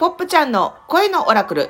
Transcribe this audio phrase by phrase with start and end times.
[0.00, 1.68] ポップちゃんの声のオラクル。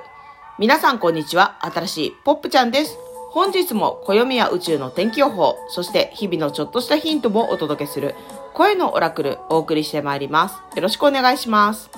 [0.56, 1.58] 皆さんこんにちは。
[1.62, 2.96] 新しいポップちゃんです。
[3.32, 8.14] 本日も暦や宇宙の天気予報、そして日々のちょっとしたヒントもお届けする
[8.54, 10.54] 声のオラクルお送りしてまいります。
[10.76, 11.90] よろしくお願いします。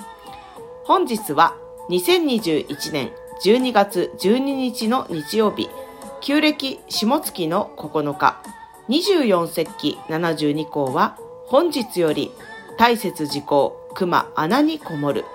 [0.85, 1.55] 本日は
[1.91, 3.11] 2021年
[3.45, 5.69] 12月12日の日曜日、
[6.19, 8.41] 旧暦下月の9日、
[8.89, 11.15] 24節気72項は
[11.45, 12.31] 本日より
[12.79, 15.25] 大雪時効熊穴にこもる。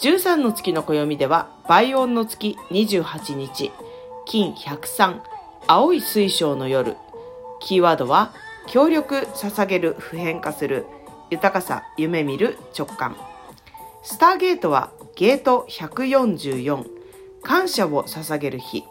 [0.00, 3.72] 13の月の暦では倍音の月28日、
[4.26, 5.20] 金103、
[5.66, 6.96] 青い水晶の夜。
[7.60, 8.34] キーワードは
[8.66, 10.84] 協力、捧げる、普遍化する、
[11.30, 13.16] 豊かさ、夢見る、直感。
[14.02, 16.84] スターゲートはゲート144、
[17.42, 18.84] 感謝を捧げる日。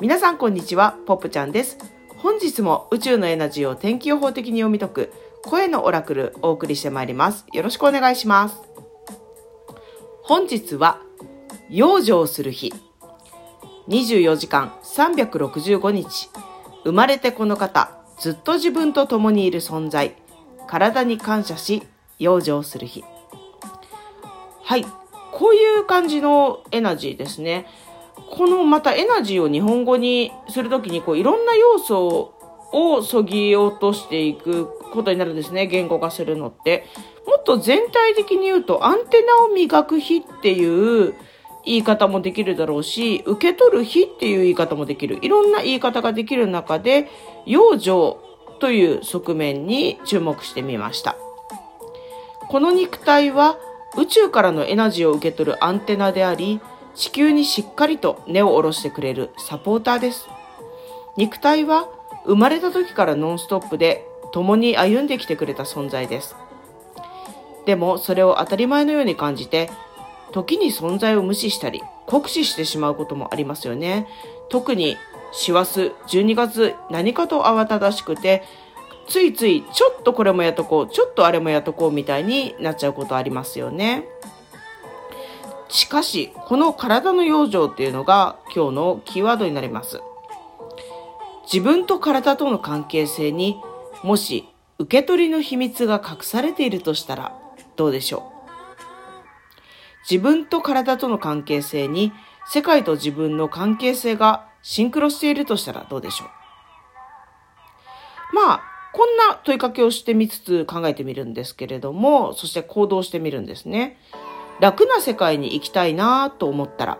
[0.00, 1.76] 皆さんこんにちは、ポップちゃんです。
[2.18, 5.12] 本日も宇宙のエナジーを天気予報的に読み解く
[5.44, 7.46] 声のオラクルお送りしてまいります。
[7.52, 8.87] よろしくお願いします。
[10.28, 11.00] 本日は
[11.70, 12.74] 養生する日。
[13.88, 16.28] 24時間365日。
[16.84, 20.16] 生まれてこの方、ずっと自分と共にいる存在。
[20.66, 21.82] 体に感謝し、
[22.18, 23.06] 養生する日。
[24.64, 24.84] はい。
[25.32, 27.64] こういう感じのエナジーですね。
[28.30, 32.34] このまたエナジーを日本語にするときにこういろんな要素
[32.72, 35.66] をそぎ落としていくことになるんですね。
[35.66, 36.84] 言語化するのって。
[37.26, 41.14] もっと全体的に言うとアンテナを磨く日っていう
[41.64, 45.18] 言い方もできるだろうし、受け取る日っていう言い方もできる。
[45.22, 47.08] いろんな言い方ができる中で、
[47.46, 48.16] 養生
[48.58, 51.16] という側面に注目してみました。
[52.48, 53.58] この肉体は
[53.98, 56.60] 宇宙からのエナジーを受け取るアンテナであり、
[56.94, 60.26] 地球にしっかりと根を下ろしてくれるサポーターです。
[61.16, 61.88] 肉体は
[62.24, 66.34] 生まれた時からノンストップで共に歩んできてくれた存在です。
[67.68, 69.68] でもそれを当たり前のように感じて、
[70.32, 74.08] 時に存在を無視したり、酷使してしまうこともありますよね。
[74.48, 74.96] 特に
[75.32, 78.42] 師走12月何かと慌ただしくて、
[79.06, 84.06] ついついちょっとこれもやっとこう、ちょっとあれもやっとこうみたいになっちゃうことありますよね。
[85.68, 90.00] しかし、この体の養生っていうのが今日のキーワードになります。
[91.44, 93.60] 自分と体との関係性に
[94.02, 94.48] もし
[94.78, 97.37] 受け取りの秘密が隠されているとしたら
[97.78, 100.10] どうでしょう？
[100.10, 102.12] 自分と体との関係性に
[102.50, 106.28] 世界と自分の関係性がシンクロしているとしたらどうでしょう？
[108.34, 108.62] まあ、
[108.92, 113.98] こんな問いかけをしてみつつ考えてみるんですけれども、そして行動してみるんですね。
[114.60, 116.98] 楽な世界に行きたいなと思ったら、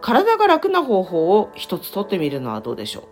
[0.00, 3.08] 体が楽な方法を一つ取ってみるのはどうでしょ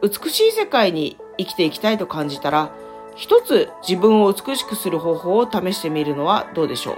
[0.00, 0.08] う？
[0.08, 2.72] 美しい世界に生きていきたいと感じたら、
[3.18, 6.96] 一つ自分を美しくする方法を試してみるのはどうでしょう？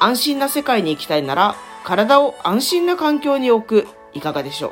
[0.00, 4.70] 安心な世界に行きたいなら、体を安心な環境に置く、いかがでしょ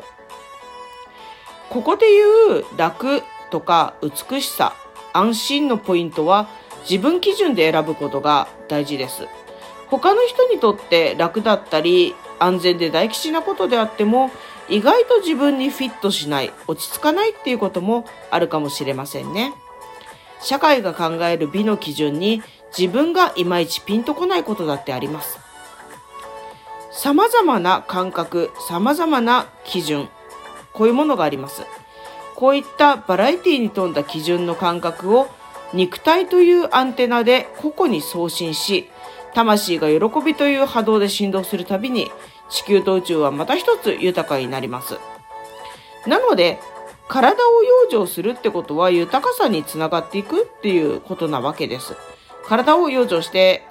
[1.70, 1.72] う？
[1.72, 4.74] ここで言う楽とか美しさ、
[5.12, 6.48] 安心のポイントは
[6.90, 9.28] 自分基準で選ぶことが大事です。
[9.88, 14.32] 他の人にとって楽だったり安全で大吉なことであっても
[14.72, 19.52] 意外と自分にフィットしない、落ち着かないっていうこともあるかもしれませんね。
[20.40, 22.42] 社会が考える美の基準に
[22.76, 25.38] 自分がいまいちピンとこないことだってあります。
[26.90, 30.08] 様々な感覚、様々な基準、
[30.72, 31.66] こういうものがあります。
[32.34, 35.28] こういったバラエティに富んだ基準の感覚を
[35.74, 38.88] 肉体というアンテナで個々に送信し、
[39.34, 42.10] 魂が喜びという波動で振動するたびに
[42.52, 44.98] 地球と宇宙はまた一つ豊かになります。
[46.06, 46.60] なので、
[47.08, 51.96] 体を養生するってことは豊かさにつながっていくっていうことなわけです。
[52.44, 53.64] 体を養生して、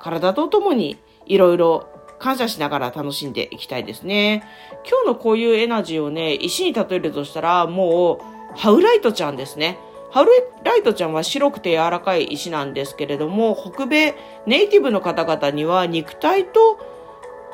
[0.00, 1.88] 体とともにいろいろ
[2.18, 4.44] 感謝しながら楽しんでいきたいですね。
[4.88, 8.20] 今日のこういうエナジーをね、石に例えるとしたら、も
[8.54, 9.78] う、ハウライトちゃんですね。
[10.10, 10.26] ハウ
[10.64, 14.14] ライトちゃんは白くて柔らかい石なんですけれども、北米
[14.46, 16.78] ネイティブの方々には肉体と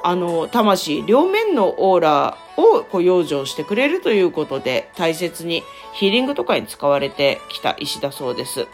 [0.06, 5.62] あの、魂、両面のオーラをこう養生してくれるということで、大切に
[5.94, 8.66] ヒーリングとかに使われてきた石だそうです。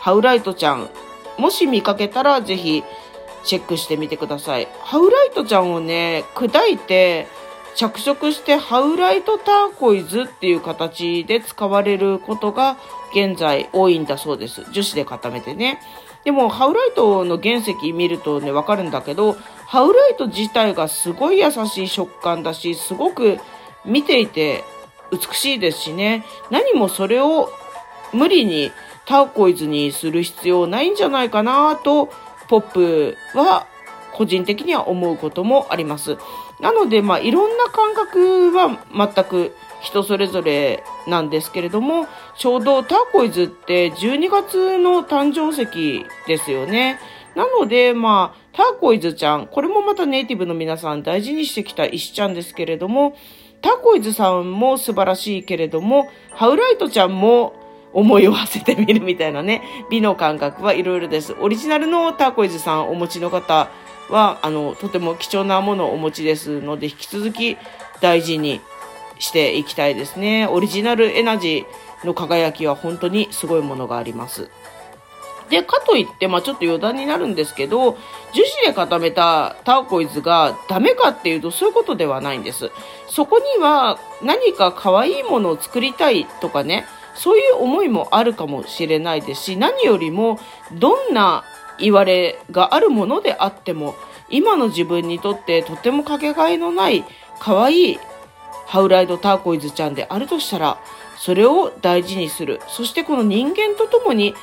[0.00, 0.90] ハウライトちゃん、
[1.38, 2.82] もし見かけたらぜひ
[3.44, 4.66] チェックしてみてください。
[4.80, 7.28] ハウライトちゃんをね、砕いて
[7.76, 12.76] 着色してハウライトターコイズっていう形で使われることが
[13.12, 14.64] 現在多いんだそうです。
[14.72, 15.80] 樹脂で固めてね。
[16.24, 19.36] でも、ハウライトの原石見るとね、わかるんだけど、
[19.72, 23.38] ハウライト自体がすごい優しい食感だし、すごく
[23.86, 24.64] 見ていて
[25.10, 26.26] 美しいですしね。
[26.50, 27.48] 何もそれを
[28.12, 28.70] 無理に
[29.06, 32.10] ターコイズにする必要ないんじゃないかなと
[32.48, 33.66] ポップは
[34.12, 36.18] 個人的には思うこともあります。
[36.60, 47.00] なので、まあ、いろんな感覚は全く人それぞれなんですけれども、ちょうどターコイズって12月の誕生石ですよね。
[47.34, 53.16] なので、まあ、ターコイズちゃん、これもまたネイティブの皆さん大事にしてきた石ちゃんですけれども、
[53.62, 57.54] ターコイズさんも素晴らしいけれども、ハウライトちゃんも
[57.92, 61.34] 思いを馳せてみるみたいなね、美の感覚はいろいろです。
[61.40, 63.70] オリジナルのターコイズさんお持ちの方
[64.10, 67.56] は、あの、とても貴重なものをお持ちですので、引き続き
[68.00, 68.60] 大事に
[69.18, 70.46] していきたいですね。
[70.46, 74.50] オリジナルエナジーの輝きは本当にすごいものがあります。
[75.52, 77.98] で、かといって、まあちょっと余談になるんですけど、
[78.32, 82.70] 樹脂で固めたターコイズがダメかっていうとそういうことではないんです。
[83.06, 90.40] そこには何か可愛いものを作りたいとかね、そういう思いもあるかもしれないですし、何よりも
[90.72, 91.44] どんな
[91.78, 93.94] 言われがあるものであっても、
[94.30, 97.04] 今の自分にとってとてもかけがえのない
[97.40, 97.98] 可愛い
[98.64, 100.78] ハウライドターコイズちゃんであるとしたら、
[101.18, 102.62] それを大事にする。
[102.68, 104.34] そしてこの人間と共に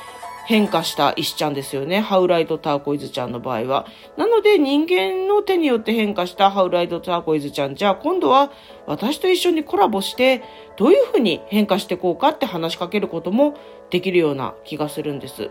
[0.50, 2.00] 変化した石ちゃんですよね。
[2.00, 3.86] ハウライドターコイズちゃんの場合は。
[4.16, 7.76] なので人間の手によって変化したハウライドターコイズちゃん。
[7.76, 8.50] じゃあ今度は
[8.84, 10.42] 私と一緒にコラボして
[10.76, 13.54] どういうふうに変化していこうかって話しかけることも
[13.90, 15.50] できるような気がするんです。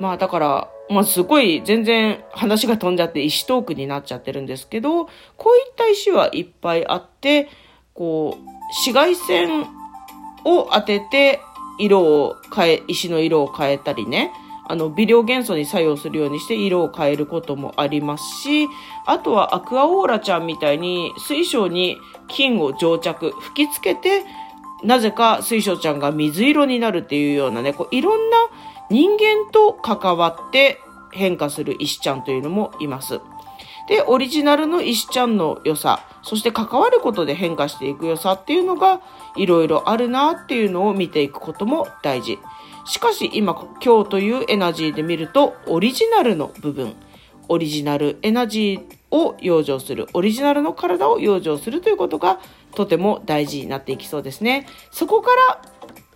[0.00, 5.06] まあだから、まあすごい全然話が飛んじゃって石トークになっちゃってるんですけど、
[5.38, 7.48] こういった石はいっぱいあって、
[7.94, 8.44] こう、
[8.84, 9.62] 紫外線
[10.44, 11.40] を当てて
[11.78, 14.32] 色を変え、石の色を変えたりね、
[14.68, 18.68] あの、微量元素に作用するようにして色を変えることもありますし、
[19.06, 24.24] あとはアクアオーラちゃんみたいに水晶に金を蒸着、吹きつけて、
[24.82, 28.36] なぜか水晶ちゃんが水色になるっていうようなね、こういろんな
[28.90, 30.80] 人間と関わって
[31.12, 33.20] 変化する石ちゃんというのもいます。
[33.88, 39.00] で、オリジナルの石ちゃんの良さ、そして関わることで変化していく良さっていうのが
[39.36, 42.38] いろいろあるなっていうのを見ていくことも大事。
[42.84, 43.54] しかし今、
[43.84, 46.94] 今日というエナジーで見ると、オリジナルの部分、
[47.48, 52.40] オリジナルエナジーを養生する、オリジナルの体を養生するということが
[52.74, 54.66] とても大事になっていきそうですね。
[54.90, 55.62] そこから、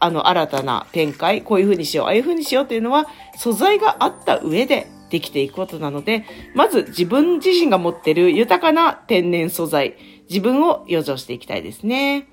[0.01, 3.07] あの、新たな展開、こういう風にしよう、ああいう風にしようっていうのは、
[3.37, 6.25] 素材があった上でできていくことなので、
[6.55, 9.97] まず自分自身が持ってる豊かな天然素材、
[10.29, 12.29] 自分を養生していきたいですね。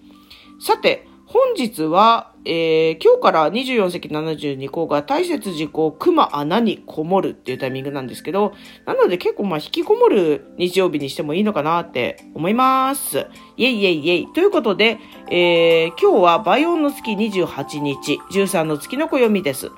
[0.60, 8.54] さて、本日は、えー、今日から24隻72項が大切事項、熊穴にこもるっていうタイミングなんですけど、
[8.86, 13.28] なので結構まあ引きこもる日曜日にしてもいいのかなって思います。
[13.58, 14.34] イェイイェイイェイ。
[14.34, 19.70] ということで、えー、今日はバイオンの月28日、13の月の暦です。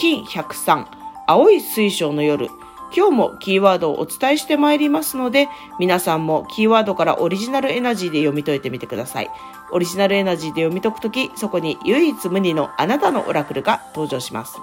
[0.00, 0.86] 金103、
[1.30, 2.48] 青い水晶の夜。
[2.90, 9.30] 今日もキーワードをお伝えしてまいりますので、皆さんもキーワードからオリジナルエナジーで読み解いてみてください。
[9.70, 14.56] オリジナルエナジーで読み解くとき、そこに唯一無二のあなたのオラクルが登場します。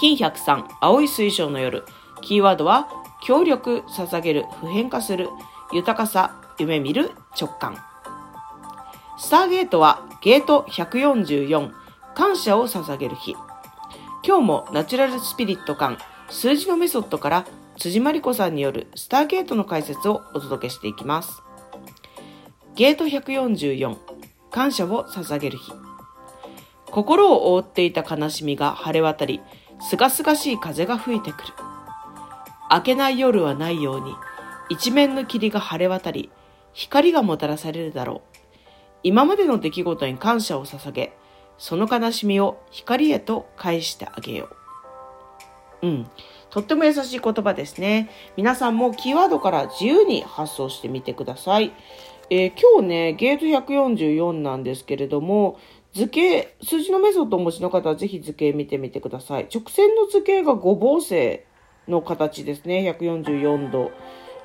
[0.00, 1.84] 金103、青い水晶の夜。
[2.20, 2.88] キーワードは、
[3.22, 5.28] 協力、捧げる、普遍化する、
[5.72, 7.76] 豊かさ、夢見る、直感。
[9.16, 11.70] スターゲートは、ゲート144、
[12.16, 13.36] 感謝を捧げる日。
[14.28, 15.96] 今日もナチュラルスピリット感、
[16.28, 17.46] 数字のメソッドから
[17.78, 21.42] 辻真理子さんによるスターゲートの解説をお届けしていきます。
[22.74, 23.96] ゲート144、
[24.50, 25.72] 感謝を捧げる日。
[26.90, 29.40] 心を覆っていた悲しみが晴れ渡り、
[29.80, 31.54] すがすがしい風が吹いてくる。
[32.70, 34.14] 明けない夜はないように、
[34.68, 36.28] 一面の霧が晴れ渡り、
[36.74, 38.36] 光がもたらされるだろう。
[39.02, 41.16] 今までの出来事に感謝を捧げ、
[41.58, 44.48] その悲しみを光へと返してあげよ
[45.82, 45.86] う。
[45.86, 46.10] うん。
[46.50, 48.10] とっても優しい言葉ですね。
[48.36, 51.72] 皆さんもキーワードから自由に発想してみてください。
[52.30, 55.58] えー、今日ね、ゲート144なんですけれども、
[55.92, 59.48] 図形、数字のメソッドをお持ちの方はぜひ図形見てみてください。
[59.52, 61.40] 直線の図形が五芒星
[61.86, 62.94] の形ですね。
[62.98, 63.90] 144度。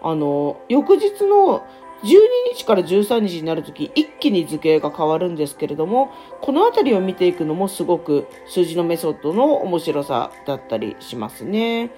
[0.02, 1.64] あの、翌日の
[2.04, 11.92] 12日から13日になるとき、一気に図形が変わるんですけれども、このあたりを見ていくのもすごく数字のメソッドの面白さだったりしますね。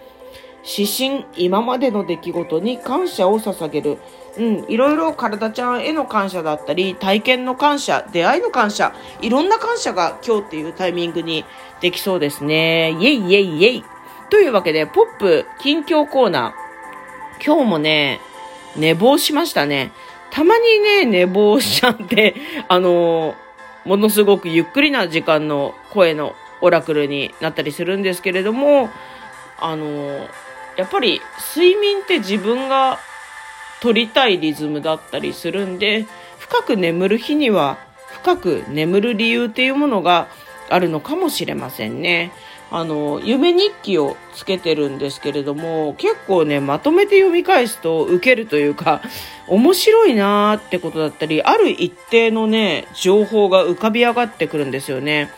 [0.65, 3.97] 指針、今までの出来事に感謝を捧げる。
[4.37, 11.45] うん、いろいろ体ちゃんへの感謝だったり、体験の感謝、出会いの感謝、いろんな感謝が今日っていうタイミングに
[11.81, 12.91] できそうですね。
[12.91, 13.83] イェイイェイイェイ。
[14.31, 17.45] というわけで、ポップ近況コーナー。
[17.45, 18.19] 今日もね、
[18.75, 19.91] 寝坊しましたね。
[20.31, 22.35] たまにね、寝坊しちゃって、
[22.67, 23.35] あの
[23.85, 28.89] ものすごくゆっくりな時間の声のオラクルになったりするんですけれども、
[29.59, 30.27] あの
[30.75, 31.21] やっぱり
[31.55, 32.99] 睡眠って自分が
[33.81, 36.05] 取りたいリズムだったりするんで、
[36.39, 37.77] 深く眠る日には
[38.21, 40.27] 深く眠る理由っていうものが
[40.69, 42.31] あるのかもしれませんね。
[42.77, 49.01] あの、夢日記をつけてるんですけれども、結構ね、まとめて読み返すと受けるというか、
[49.47, 55.29] 面白いなーってことだったり、ある一定のね、情報が浮かび上がってくるんですよね。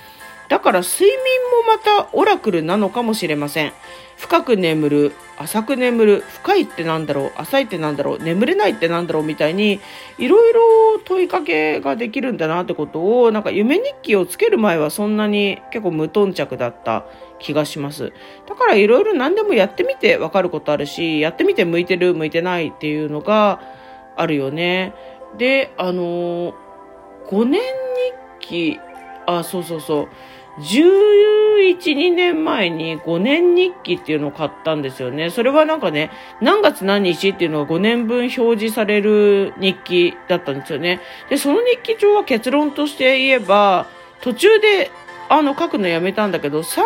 [0.49, 1.17] だから睡眠
[1.65, 3.73] もまたオラクルなのかもしれません。
[4.17, 9.79] 深く眠る、浅く眠る、深いってなんだろう、浅いってなんだろう、眠れないってなんだろうみたいに、
[10.17, 10.61] いろいろ
[11.05, 17.05] 問いかけができるんだなってことを、なんか夢日記をつける前はそんなに結構無頓着だった
[17.37, 18.11] 気がします。
[18.47, 23.61] だからいろいろ何でもやってみてわかることあるし、やってみて向いてる、向いてないっていうのが
[24.15, 24.95] あるよね。
[25.37, 26.55] で、あの
[27.29, 27.61] 5年
[28.41, 28.79] 日記、
[29.27, 30.07] あ、そうそうそう。
[30.59, 35.29] 11、2年前に5年日記っていうのを買ったんですよね。
[35.29, 36.09] それはなんかね、
[36.41, 40.99] 何月何日っていうのが5年分表示される日記だったんですよね。
[41.29, 43.87] で、その日記帳は結論として言えば、
[44.21, 44.89] 途中で
[45.29, 46.83] あの書くのやめたんだけど、3年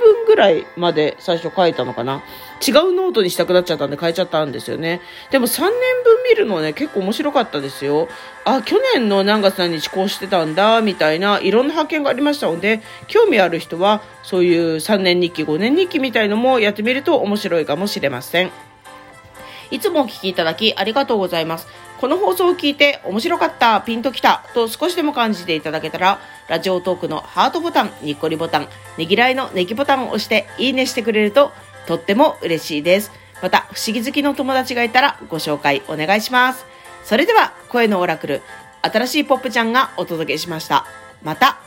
[0.00, 2.22] 分ぐらいまで最初書いたのかな。
[2.66, 5.00] 違うノートにしたくなっちゃったんで変えちゃったんですよね。
[5.30, 8.08] でも3年分見るのね、結構面白かったですよ。
[8.44, 18.50] あ、去年の何月何日こうしてたんだ、みたいないろんな発見がありましたので、興味ある人はそういう3年日記、5年日記みたいのもやってみると面白いかもしれません。
[19.70, 21.66] いつもお聞きいただきありがとうございます。
[21.98, 28.68] この放送を聞いて面白かった、ピンときたと少しでも感じていただけたら、ラジオトークのハートボタン、ニッコリボタン、
[28.98, 31.52] ねぎらいのねぎボタンを押していいねしてくれると
[31.86, 33.12] とっても嬉しいです。
[33.42, 36.64] また、不思議好きの友達がいたらご紹介お願いします。
[37.04, 38.42] それでは、声のオラクル、
[38.82, 40.86] 新しいポップちゃんがお届けしました。
[41.22, 41.58] また